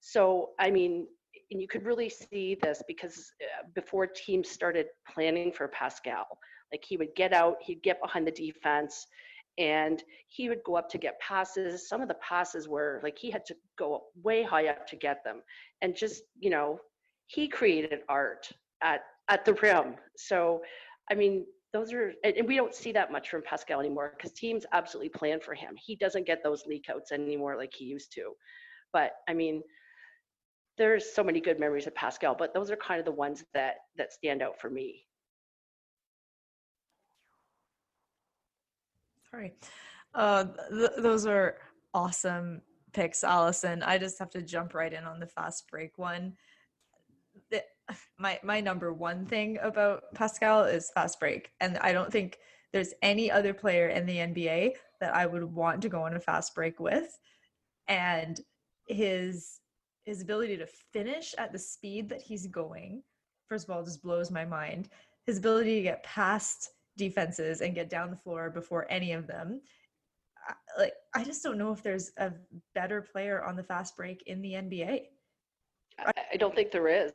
[0.00, 1.06] So i mean
[1.50, 6.26] and you could really see this because uh, before teams started planning for pascal
[6.72, 9.06] like he would get out he'd get behind the defense
[9.58, 11.88] and he would go up to get passes.
[11.88, 15.22] Some of the passes were like he had to go way high up to get
[15.24, 15.42] them.
[15.82, 16.78] And just you know
[17.30, 18.50] he created art
[18.82, 19.94] at at the rim.
[20.16, 20.62] So,
[21.10, 24.66] I mean, those are and we don't see that much from Pascal anymore because teams
[24.72, 25.74] absolutely plan for him.
[25.76, 28.32] He doesn't get those leak outs anymore like he used to.
[28.92, 29.62] But I mean,
[30.76, 33.74] there's so many good memories of Pascal, but those are kind of the ones that
[33.96, 35.06] that stand out for me.
[39.30, 39.54] Sorry.
[40.12, 41.58] Uh, th- those are
[41.94, 42.62] awesome
[42.92, 43.84] picks, Allison.
[43.84, 46.32] I just have to jump right in on the fast break one
[48.18, 52.38] my my number one thing about Pascal is fast break, and I don't think
[52.72, 56.20] there's any other player in the NBA that I would want to go on a
[56.20, 57.18] fast break with,
[57.88, 58.40] and
[58.86, 59.60] his
[60.04, 63.02] his ability to finish at the speed that he's going,
[63.48, 64.88] first of all, just blows my mind.
[65.26, 69.60] His ability to get past defenses and get down the floor before any of them.
[70.78, 72.32] Like I just don't know if there's a
[72.74, 75.02] better player on the fast break in the NBA.
[75.98, 77.12] I, I don't think there is.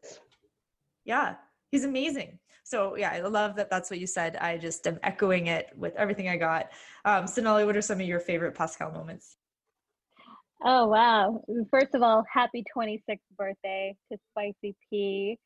[1.05, 1.35] Yeah,
[1.71, 2.39] he's amazing.
[2.63, 3.69] So yeah, I love that.
[3.69, 4.37] That's what you said.
[4.37, 6.71] I just am echoing it with everything I got.
[7.05, 9.37] Um, Sonali, what are some of your favorite Pascal moments?
[10.63, 11.43] Oh wow!
[11.69, 15.37] First of all, happy 26th birthday to Spicy P.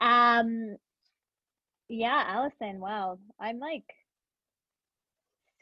[0.00, 0.76] Um,
[1.88, 2.80] yeah, Allison.
[2.80, 3.84] Wow, I'm like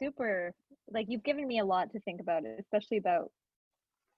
[0.01, 0.53] super.
[0.89, 3.31] Like you've given me a lot to think about, especially about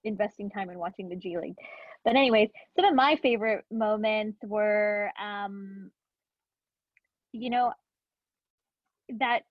[0.05, 1.55] investing time in watching the G League.
[2.07, 5.91] But anyways, some of my favorite moments were, um,
[7.33, 7.73] you know,
[9.19, 9.41] that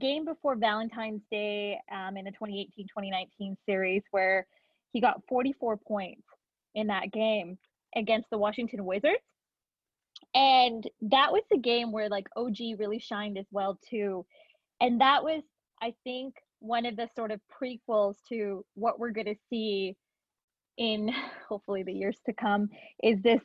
[0.00, 4.46] game before Valentine's Day um, in the 2018-2019 series where
[4.92, 6.22] he got 44 points
[6.76, 7.58] in that game
[7.96, 9.18] against the Washington Wizards.
[10.36, 14.24] And that was the game where like OG really shined as well too.
[14.80, 15.42] And that was
[15.82, 19.96] I think one of the sort of prequels to what we're going to see
[20.78, 21.10] in
[21.48, 22.68] hopefully the years to come
[23.02, 23.40] is this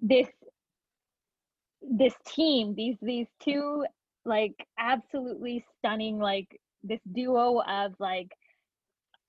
[0.00, 0.28] this
[1.82, 3.84] this team these these two
[4.24, 6.48] like absolutely stunning like
[6.82, 8.28] this duo of like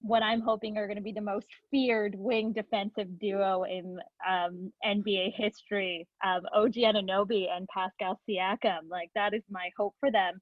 [0.01, 4.71] what I'm hoping are going to be the most feared wing defensive duo in um,
[4.85, 8.89] NBA history of OG Anunoby and Pascal Siakam.
[8.89, 10.39] Like that is my hope for them.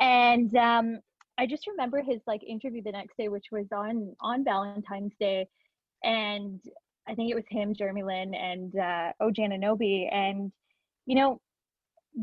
[0.00, 1.00] And um,
[1.38, 5.46] I just remember his like interview the next day, which was on on Valentine's Day,
[6.02, 6.60] and
[7.08, 10.52] I think it was him, Jeremy Lin, and uh, OG Anunoby, and
[11.06, 11.40] you know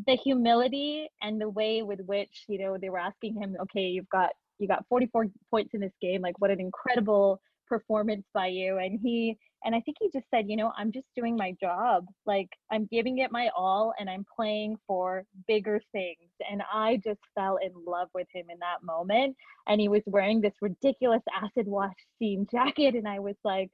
[0.05, 4.09] the humility and the way with which you know they were asking him, okay, you've
[4.09, 8.77] got you got 44 points in this game, like what an incredible performance by you,
[8.77, 12.05] and he and I think he just said, you know, I'm just doing my job.
[12.25, 16.29] Like I'm giving it my all and I'm playing for bigger things.
[16.49, 19.35] And I just fell in love with him in that moment.
[19.67, 22.95] And he was wearing this ridiculous acid wash steam jacket.
[22.95, 23.69] And I was like,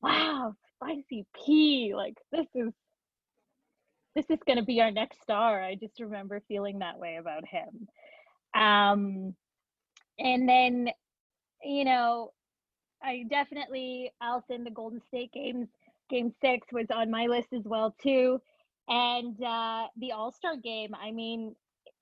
[0.00, 1.92] wow, spicy P.
[1.94, 2.72] Like this is
[4.14, 5.62] this is gonna be our next star.
[5.62, 7.88] I just remember feeling that way about him.
[8.54, 9.34] Um
[10.18, 10.88] and then,
[11.62, 12.32] you know,
[13.06, 15.68] I definitely Alton the Golden State games
[16.10, 18.40] game six was on my list as well too.
[18.88, 21.54] And uh the All-Star game, I mean,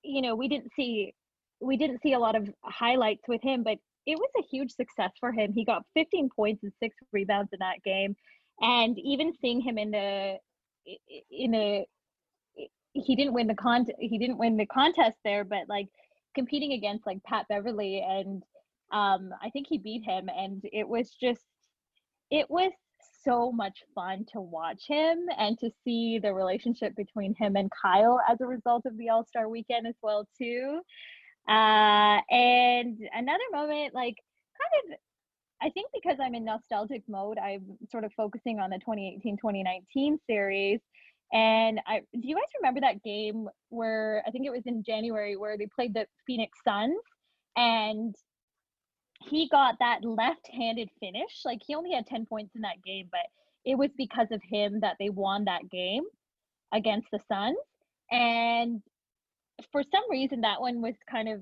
[0.03, 1.15] you know, we didn't see
[1.61, 5.13] we didn't see a lot of highlights with him, but it was a huge success
[5.21, 5.53] for him.
[5.53, 8.17] He got 15 points and six rebounds in that game.
[8.61, 10.37] And even seeing him in the
[11.31, 11.87] in a
[12.93, 15.89] he didn't win the con he didn't win the contest there, but like
[16.35, 18.43] competing against like Pat Beverley and
[18.95, 21.43] um, I think he beat him, and it was just,
[22.31, 22.71] it was
[23.25, 28.21] so much fun to watch him and to see the relationship between him and Kyle
[28.31, 30.81] as a result of the All Star Weekend as well too.
[31.49, 34.17] Uh, and another moment, like
[34.61, 34.99] kind of,
[35.61, 40.81] I think because I'm in nostalgic mode, I'm sort of focusing on the 2018-2019 series.
[41.33, 45.37] And I do you guys remember that game where I think it was in January
[45.37, 47.01] where they played the Phoenix Suns
[47.57, 48.15] and
[49.29, 51.43] he got that left-handed finish.
[51.45, 53.27] Like he only had 10 points in that game, but
[53.65, 56.05] it was because of him that they won that game
[56.73, 57.57] against the Suns.
[58.11, 58.83] And
[59.73, 61.41] for some reason that one was kind of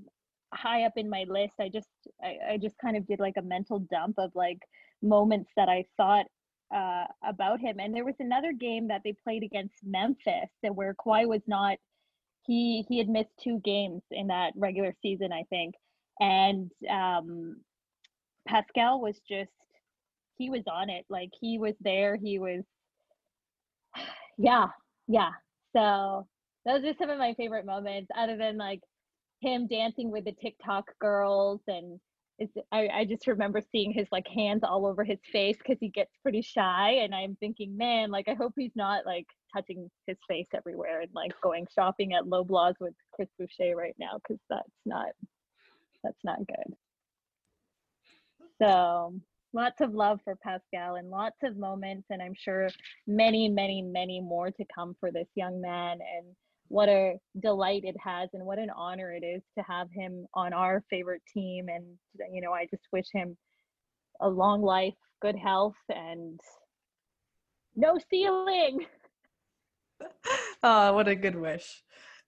[0.54, 1.54] high up in my list.
[1.60, 1.88] I just
[2.22, 4.58] I, I just kind of did like a mental dump of like
[5.02, 6.26] moments that I thought
[6.74, 7.78] uh, about him.
[7.78, 11.78] And there was another game that they played against Memphis that where Kawhi was not
[12.44, 15.74] he he had missed two games in that regular season, I think.
[16.20, 17.56] And um
[18.46, 19.50] Pascal was just
[20.36, 21.04] he was on it.
[21.08, 22.16] Like he was there.
[22.16, 22.64] He was
[24.38, 24.68] yeah,
[25.08, 25.30] yeah.
[25.74, 26.26] So
[26.66, 28.80] those are some of my favorite moments, other than like
[29.40, 31.98] him dancing with the TikTok girls and
[32.72, 36.10] I, I just remember seeing his like hands all over his face because he gets
[36.22, 40.48] pretty shy and i'm thinking man like i hope he's not like touching his face
[40.54, 45.08] everywhere and like going shopping at loblaws with chris boucher right now because that's not
[46.02, 46.74] that's not good
[48.62, 49.14] so
[49.52, 52.68] lots of love for Pascal and lots of moments, and I'm sure
[53.06, 55.98] many, many, many more to come for this young man.
[56.16, 56.26] And
[56.68, 60.52] what a delight it has, and what an honor it is to have him on
[60.52, 61.66] our favorite team.
[61.68, 61.84] And,
[62.32, 63.36] you know, I just wish him
[64.20, 66.40] a long life, good health, and
[67.76, 68.86] no ceiling.
[70.62, 71.82] oh, what a good wish.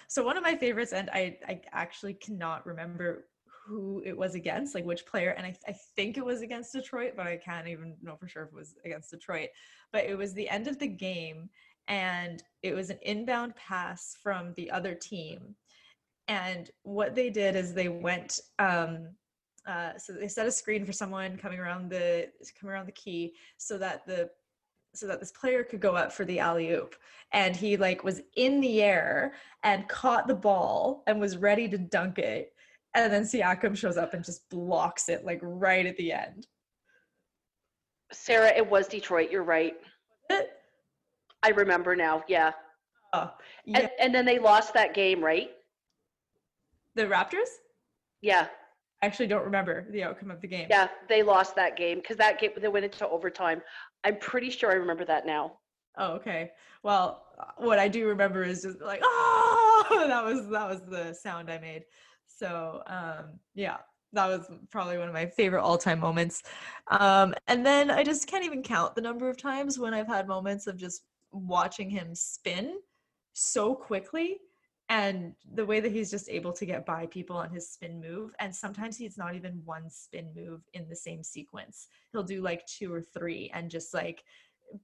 [0.09, 3.27] So one of my favorites, and I, I actually cannot remember
[3.67, 7.13] who it was against, like which player, and I, I think it was against Detroit,
[7.17, 9.49] but I can't even know for sure if it was against Detroit.
[9.93, 11.49] But it was the end of the game,
[11.89, 15.55] and it was an inbound pass from the other team.
[16.29, 19.09] And what they did is they went, um,
[19.67, 23.35] uh, so they set a screen for someone coming around the coming around the key,
[23.57, 24.31] so that the
[24.95, 26.95] so that this player could go up for the alley oop
[27.33, 29.35] and he like was in the air
[29.65, 32.54] and caught the ball and was ready to dunk it
[32.95, 36.47] and then Siakam shows up and just blocks it like right at the end.
[38.13, 39.31] Sarah, it was Detroit.
[39.31, 39.75] You're right.
[40.31, 42.23] I remember now.
[42.29, 42.53] Yeah.
[43.13, 43.31] Oh,
[43.65, 43.81] yeah.
[43.81, 45.51] And, and then they lost that game, right?
[46.95, 47.51] The Raptors?
[48.23, 48.47] Yeah.
[49.03, 50.69] I actually don't remember the outcome of the game.
[50.71, 53.61] Yeah, they lost that game because that game they went into overtime.
[54.03, 55.59] I'm pretty sure I remember that now.
[55.99, 56.53] Oh, okay.
[56.83, 57.27] Well,
[57.59, 61.59] what I do remember is just like, oh, that was that was the sound I
[61.59, 61.85] made.
[62.45, 63.79] So um, yeah,
[64.13, 66.43] that was probably one of my favorite all-time moments.
[66.89, 70.29] Um, and then I just can't even count the number of times when I've had
[70.29, 72.81] moments of just watching him spin
[73.33, 74.41] so quickly
[74.91, 78.35] and the way that he's just able to get by people on his spin move
[78.39, 82.65] and sometimes he's not even one spin move in the same sequence he'll do like
[82.67, 84.23] two or three and just like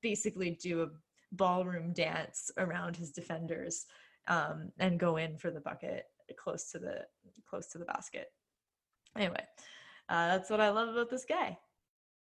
[0.00, 0.88] basically do a
[1.32, 3.84] ballroom dance around his defenders
[4.26, 6.06] um, and go in for the bucket
[6.37, 7.07] close to the
[7.49, 8.28] close to the basket.
[9.16, 9.45] Anyway,
[10.09, 11.59] uh, that's what I love about this guy.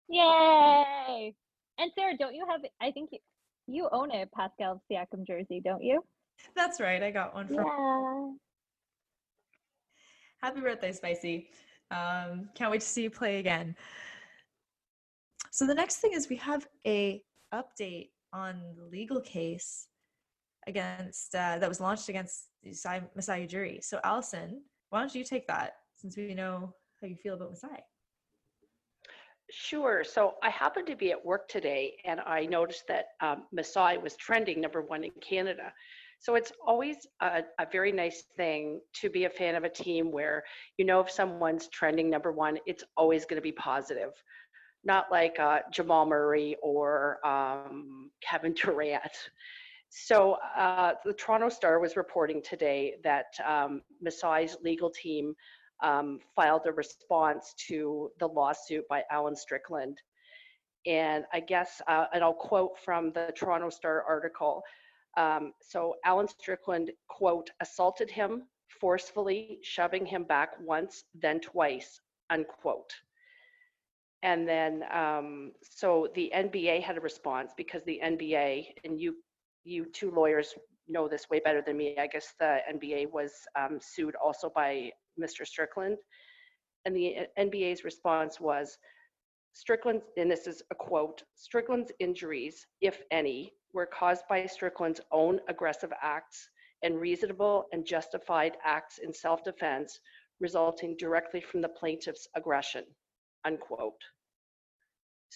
[0.08, 1.34] Yay!
[1.78, 2.60] And Sarah, don't you have?
[2.80, 3.18] I think you,
[3.66, 6.02] you own a Pascal Siakam jersey, don't you?
[6.54, 7.02] That's right.
[7.02, 7.56] I got one from.
[7.56, 8.30] Yeah.
[10.42, 11.48] Happy birthday, Spicy!
[11.90, 13.74] Um, can't wait to see you play again.
[15.50, 17.22] So the next thing is we have a
[17.54, 19.88] update on the legal case
[20.66, 23.82] against uh, that was launched against Masai, Ujiri.
[23.82, 27.82] So Allison, why don't you take that since we know how you feel about Masai?
[29.50, 30.02] Sure.
[30.02, 34.16] So I happened to be at work today and I noticed that um, Masai was
[34.16, 35.72] trending number one in Canada.
[36.18, 40.10] So it's always a, a, very nice thing to be a fan of a team
[40.10, 40.42] where
[40.78, 44.10] you know if someone's trending number one, it's always going to be positive.
[44.82, 49.02] Not like uh, Jamal Murray or um, Kevin Durant.
[49.98, 55.34] So uh, the Toronto Star was reporting today that um, Masai's legal team
[55.82, 59.96] um, filed a response to the lawsuit by Alan Strickland.
[60.84, 64.62] And I guess, uh, and I'll quote from the Toronto Star article.
[65.16, 68.42] Um, so Alan Strickland, quote, assaulted him
[68.78, 72.92] forcefully, shoving him back once, then twice, unquote.
[74.22, 79.16] And then, um, so the NBA had a response because the NBA, and you
[79.66, 80.54] you two lawyers
[80.88, 81.96] know this way better than me.
[81.98, 85.46] I guess the NBA was um, sued also by Mr.
[85.46, 85.98] Strickland.
[86.84, 88.78] And the uh, NBA's response was
[89.52, 95.40] Strickland's, and this is a quote Strickland's injuries, if any, were caused by Strickland's own
[95.48, 96.48] aggressive acts
[96.82, 99.98] and reasonable and justified acts in self defense
[100.38, 102.84] resulting directly from the plaintiff's aggression,
[103.44, 104.00] unquote.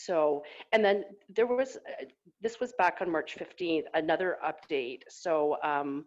[0.05, 0.43] So,
[0.73, 2.05] and then there was, uh,
[2.41, 5.03] this was back on March 15th, another update.
[5.09, 6.07] So, um,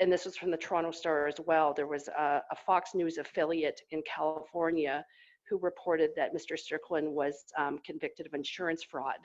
[0.00, 1.72] and this was from the Toronto Star as well.
[1.74, 5.04] There was a, a, Fox News affiliate in California
[5.48, 6.58] who reported that Mr.
[6.58, 9.18] Strickland was um, convicted of insurance fraud.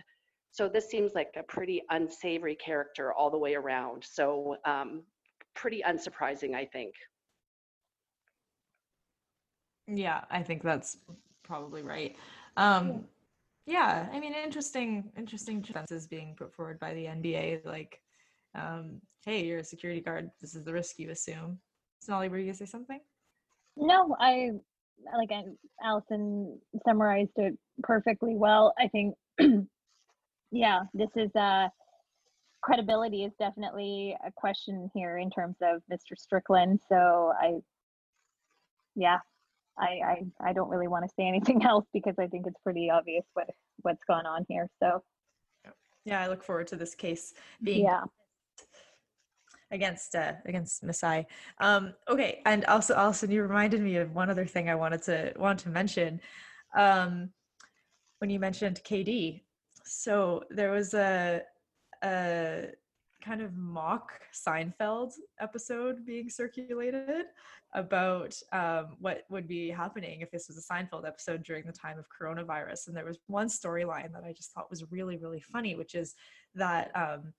[0.52, 4.04] So this seems like a pretty unsavory character all the way around.
[4.04, 5.04] So um,
[5.56, 6.94] pretty unsurprising, I think.
[9.88, 10.98] Yeah, I think that's
[11.44, 12.16] probably right.
[12.58, 13.06] Um,
[13.70, 18.02] yeah i mean interesting interesting defenses being put forward by the nba like
[18.56, 21.60] um hey you're a security guard this is the risk you assume.
[22.02, 23.00] Sonali were you gonna say something?
[23.78, 24.50] No i
[25.16, 25.30] like
[25.84, 28.74] allison summarized it perfectly well.
[28.80, 29.16] I think
[30.52, 31.68] yeah this is uh
[32.62, 37.54] credibility is definitely a question here in terms of mr strickland so i
[38.96, 39.20] yeah
[39.80, 40.02] I,
[40.42, 43.26] I I don't really want to say anything else because I think it's pretty obvious
[43.34, 43.50] what
[43.82, 44.68] what's going on here.
[44.82, 45.04] So
[46.06, 48.04] yeah, I look forward to this case being yeah
[49.72, 51.26] against uh, against Masai.
[51.60, 55.34] Um, okay, and also also you reminded me of one other thing I wanted to
[55.38, 56.22] want to mention
[56.78, 57.30] um,
[58.20, 59.42] when you mentioned KD.
[59.86, 61.44] So there was a
[62.04, 62.68] a
[63.22, 67.26] kind of mock Seinfeld episode being circulated
[67.74, 72.00] about um, what would be happening if this was a Seinfeld episode during the time
[72.00, 72.88] of coronavirus.
[72.88, 76.16] And there was one storyline that I just thought was really, really funny, which is
[76.56, 77.34] that, um,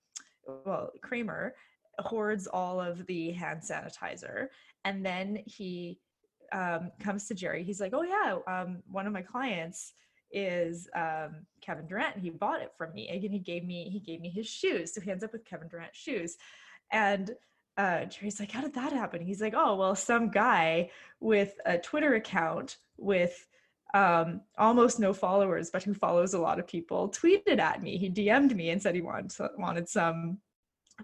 [0.47, 1.53] well, Kramer
[1.99, 4.47] hoards all of the hand sanitizer
[4.85, 5.99] and then he
[6.51, 7.63] um, comes to Jerry.
[7.63, 9.93] He's like, "Oh yeah, um, one of my clients
[10.31, 12.17] is um, Kevin Durant.
[12.17, 14.93] He bought it from me, and he gave me he gave me his shoes.
[14.93, 16.37] So he ends up with Kevin Durant shoes,
[16.91, 17.31] and
[17.77, 21.77] uh, Jerry's like, "How did that happen?" He's like, "Oh well, some guy with a
[21.77, 23.47] Twitter account with."
[23.93, 27.97] Um, almost no followers, but who follows a lot of people, tweeted at me.
[27.97, 30.37] He DM'd me and said he wanted wanted some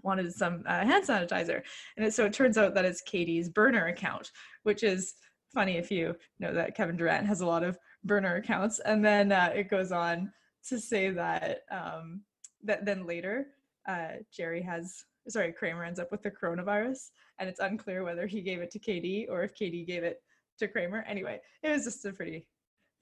[0.03, 1.61] wanted some uh, hand sanitizer.
[1.97, 4.31] And it, so it turns out that it's KD's burner account,
[4.63, 5.15] which is
[5.53, 8.79] funny if you know that Kevin Durant has a lot of burner accounts.
[8.79, 10.31] And then uh, it goes on
[10.67, 12.21] to say that um,
[12.63, 13.47] that then later
[13.87, 18.41] uh, Jerry has sorry Kramer ends up with the coronavirus, and it's unclear whether he
[18.41, 20.21] gave it to KD or if KD gave it
[20.59, 21.05] to Kramer.
[21.07, 22.45] Anyway, it was just a pretty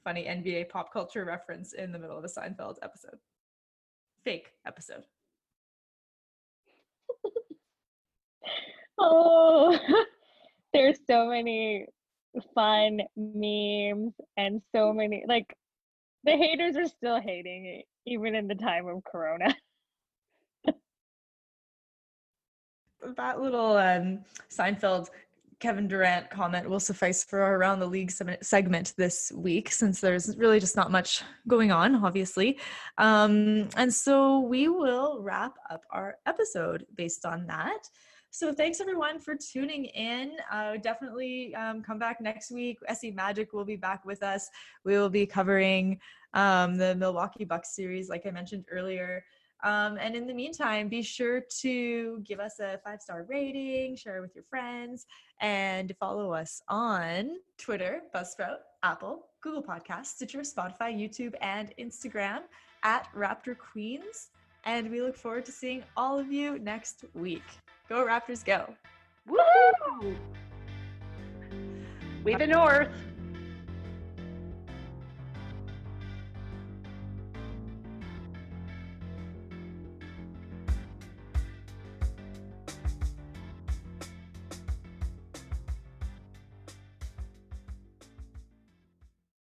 [0.04, 3.18] funny NBA pop culture reference in the middle of a Seinfeld episode.
[4.24, 5.04] Fake episode.
[9.00, 9.78] oh,
[10.74, 11.88] there's so many
[12.54, 15.56] fun memes and so many like
[16.24, 19.56] the haters are still hating even in the time of corona.
[23.18, 25.10] That little um, seinfeld
[25.60, 28.12] kevin durant comment will suffice for our around the league
[28.42, 32.60] segment this week since there's really just not much going on obviously.
[32.98, 37.88] Um, and so we will wrap up our episode based on that
[38.36, 40.34] so thanks everyone for tuning in.
[40.52, 42.78] Uh, definitely um, come back next week.
[42.90, 44.50] SE Magic will be back with us.
[44.84, 46.02] We will be covering
[46.34, 49.24] um, the Milwaukee Bucks series, like I mentioned earlier.
[49.64, 54.22] Um, and in the meantime, be sure to give us a five star rating, share
[54.22, 55.06] with your friends,
[55.40, 62.40] and follow us on Twitter, Buzzsprout, Apple, Google Podcasts, Stitcher, Spotify, YouTube, and Instagram
[62.84, 64.32] at Raptor Queens.
[64.66, 67.44] And we look forward to seeing all of you next week.
[67.88, 68.74] Go Raptors, go.
[69.28, 70.16] Woo!
[72.24, 72.90] We the North.